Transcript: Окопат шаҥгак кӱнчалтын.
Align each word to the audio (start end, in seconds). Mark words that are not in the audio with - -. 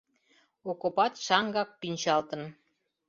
Окопат 0.69 1.13
шаҥгак 1.25 1.69
кӱнчалтын. 1.81 2.41